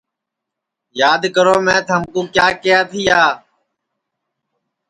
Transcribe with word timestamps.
یاد 0.99 1.23
کرو 1.35 1.55
میں 1.65 1.79
تھمکُو 1.87 2.21
کیا 2.35 2.47
کیہیا 2.61 2.79
تیا 2.91 3.21